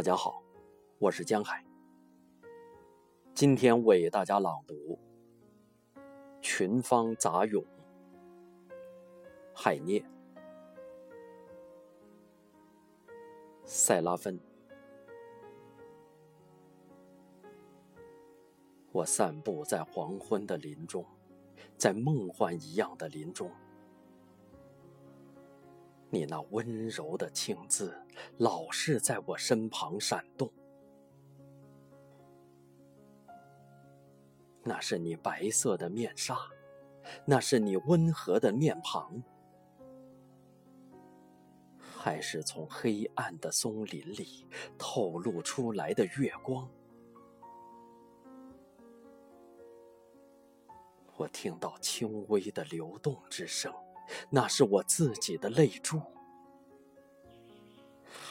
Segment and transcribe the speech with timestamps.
[0.00, 0.42] 大家好，
[0.98, 1.62] 我是江海。
[3.34, 4.98] 今天为大家朗读
[6.40, 7.62] 《群芳杂咏》，
[9.54, 10.02] 海涅，
[13.66, 14.40] 塞拉芬。
[18.92, 21.04] 我散步在黄昏的林中，
[21.76, 23.50] 在梦幻一样的林中。
[26.10, 27.96] 你那温柔的青姿，
[28.38, 30.50] 老是在我身旁闪动。
[34.62, 36.36] 那是你白色的面纱，
[37.24, 39.22] 那是你温和的面庞，
[41.78, 46.68] 还是从黑暗的松林里透露出来的月光？
[51.16, 53.72] 我听到轻微的流动之声。
[54.28, 56.00] 那是我自己的泪珠，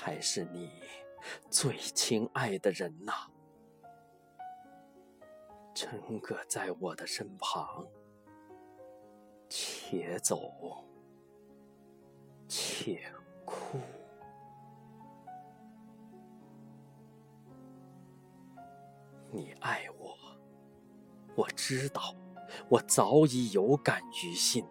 [0.00, 0.70] 还是你
[1.50, 3.12] 最亲爱的人呐？
[5.74, 7.86] 真个在我的身旁，
[9.48, 10.84] 且走
[12.48, 13.12] 且
[13.44, 13.78] 哭。
[19.30, 20.16] 你爱我，
[21.36, 22.14] 我知道，
[22.68, 24.66] 我早已有感于心。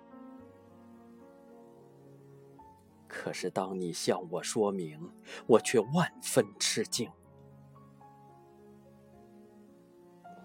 [3.18, 5.12] 可是，当你向我说明，
[5.48, 7.10] 我却万分吃惊。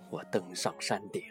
[0.09, 1.23] 我登上山顶，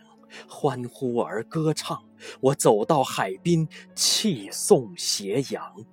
[0.47, 1.97] 欢呼而歌唱；
[2.41, 5.83] 我走到海滨，泣送斜阳。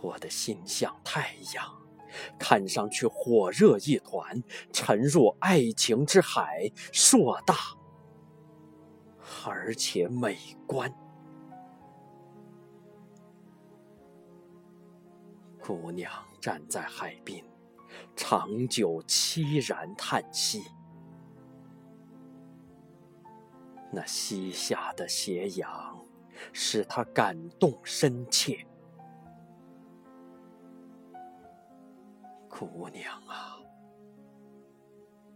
[0.00, 1.86] 我的心像太阳，
[2.38, 7.54] 看上去火热一团，沉入爱情之海，硕大
[9.44, 10.90] 而且美观。
[15.66, 17.42] 姑娘站在海滨，
[18.14, 20.60] 长久凄然叹息。
[23.90, 26.04] 那西下的斜阳，
[26.52, 28.66] 使她感动深切。
[32.46, 33.56] 姑娘啊，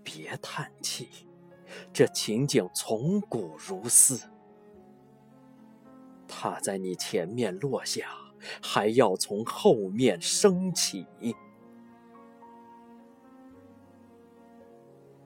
[0.05, 1.27] 别叹气，
[1.91, 4.28] 这情景从古如斯。
[6.31, 8.28] 他在你前面落下。
[8.62, 11.06] 还要从后面升起，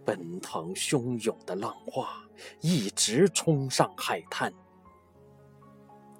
[0.04, 2.28] 奔腾汹涌的浪花
[2.60, 4.52] 一直冲上海滩，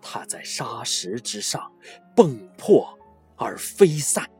[0.00, 1.72] 它在沙石之上
[2.14, 2.97] 迸破
[3.36, 4.30] 而飞散，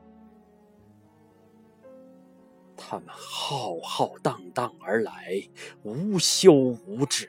[2.76, 5.42] 它们浩浩荡荡而来，
[5.82, 7.28] 无休无止。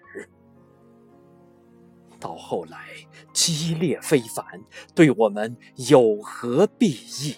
[2.23, 2.87] 到后来，
[3.33, 4.45] 激烈非凡，
[4.95, 5.57] 对我们
[5.89, 7.35] 有何裨益？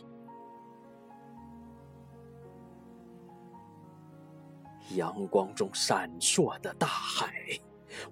[4.96, 7.34] 阳光中闪烁的大海，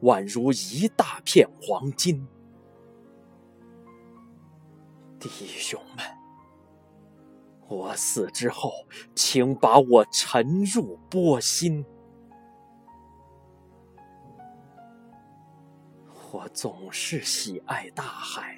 [0.01, 2.27] 宛如一大片黄金。
[5.19, 6.03] 弟兄们，
[7.67, 8.71] 我死之后，
[9.13, 11.85] 请把我沉入波心。
[16.33, 18.57] 我总是喜爱大海，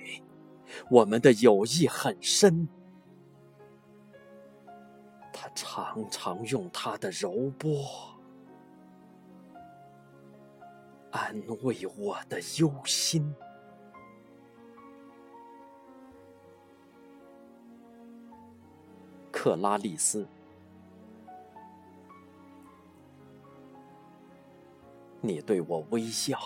[0.89, 2.65] 我们的友谊很深。
[5.33, 7.85] 他常常用他的柔波
[11.11, 13.35] 安慰我的忧心。
[19.33, 20.25] 克拉丽丝，
[25.19, 26.39] 你对我微笑。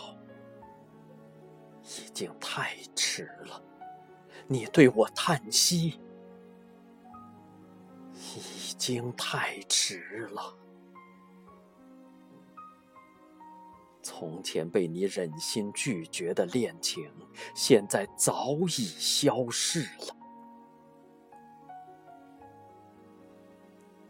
[2.19, 3.63] 已经太迟了，
[4.45, 6.01] 你对我叹息，
[8.11, 10.53] 已经太迟了。
[14.03, 17.09] 从前被你忍心拒绝的恋情，
[17.55, 20.17] 现在早已消逝了。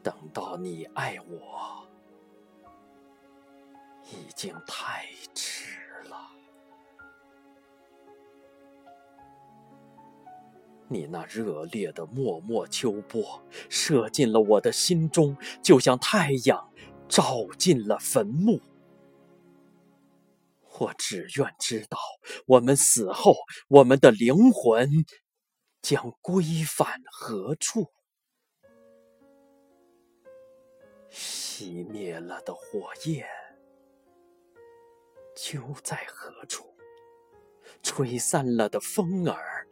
[0.01, 1.88] 等到你爱我，
[4.06, 6.38] 已经太迟了。
[10.89, 16.74] 你那热烈的脉脉秋波，射进了我的心中，就像太阳
[17.07, 18.59] 照进了坟墓。
[20.80, 21.97] 我只愿知道，
[22.47, 23.36] 我们死后，
[23.68, 24.89] 我们的灵魂
[25.81, 27.85] 将归返何处？
[31.12, 33.27] 熄灭了的火焰
[35.35, 36.65] 究在何处？
[37.83, 39.68] 吹散了的风儿。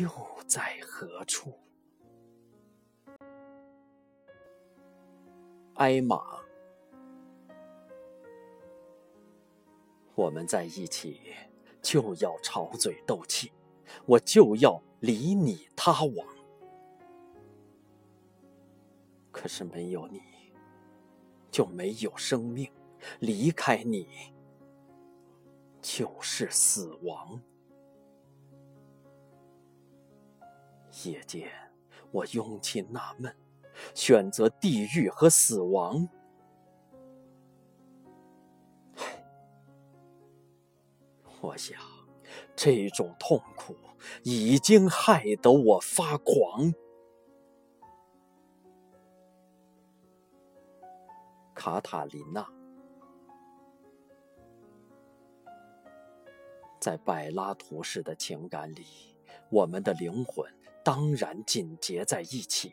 [0.00, 0.08] 又
[0.46, 1.52] 在何处？
[5.74, 6.22] 艾玛，
[10.14, 11.20] 我们在一起
[11.82, 13.52] 就要吵嘴斗气，
[14.06, 16.26] 我就要离你他往。
[19.30, 20.22] 可是没有你，
[21.50, 22.70] 就没有生命；
[23.18, 24.08] 离开你，
[25.82, 27.42] 就是死亡。
[31.04, 31.50] 夜间，
[32.10, 33.34] 我拥起纳闷。
[33.94, 36.06] 选择地狱和死亡，
[41.40, 41.80] 我想，
[42.54, 43.74] 这种痛苦
[44.22, 46.72] 已经害得我发狂。
[51.54, 52.46] 卡塔琳娜，
[56.78, 58.84] 在柏拉图式的情感里，
[59.48, 60.46] 我们的灵魂
[60.84, 62.72] 当然紧结在一起。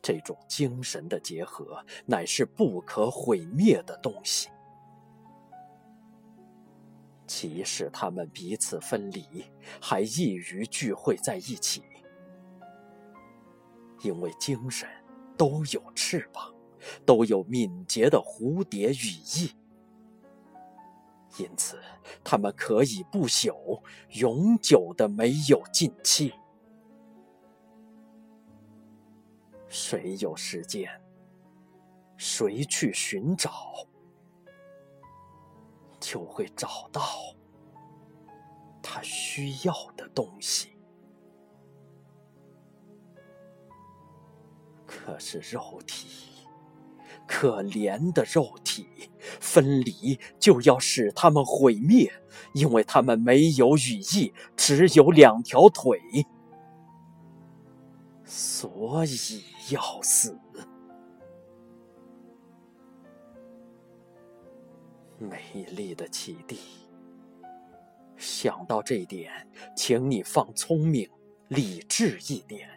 [0.00, 4.48] 这种精神的结合乃是不可毁灭的东西，
[7.24, 9.44] 即使他们彼此分离，
[9.80, 11.84] 还易于聚会在一起，
[14.00, 14.88] 因为精神
[15.38, 16.52] 都有翅膀，
[17.06, 19.52] 都有敏捷的蝴蝶羽翼，
[21.38, 21.78] 因此
[22.22, 26.34] 他们可以不朽、永久的没有尽期。
[29.68, 31.00] 谁有时间，
[32.18, 33.50] 谁去寻找，
[35.98, 37.02] 就会找到
[38.82, 40.76] 他需要的东西。
[44.86, 46.46] 可是肉体，
[47.26, 48.86] 可怜的肉体，
[49.52, 52.10] 分离就要使他们毁灭，
[52.54, 56.00] 因为他们没有羽翼，只有两条腿，
[58.24, 59.44] 所以。
[59.70, 60.36] 要死！
[65.18, 66.58] 美丽的启迪。
[68.16, 69.30] 想到这点，
[69.76, 71.08] 请你放聪明、
[71.46, 72.68] 理智一点。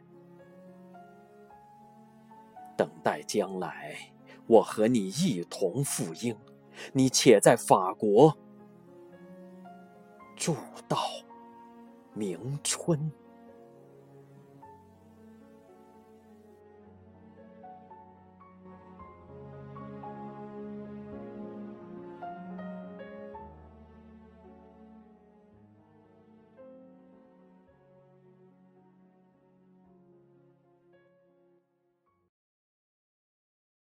[2.78, 3.98] 等待将来，
[4.46, 6.38] 我和你一同赴英，
[6.94, 8.36] 你且在法国
[10.36, 10.56] 住
[10.88, 10.98] 到
[12.14, 13.12] 明春。